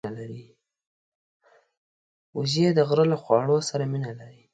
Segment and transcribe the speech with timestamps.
[2.37, 4.41] وزې د غره له خواړو سره مینه لري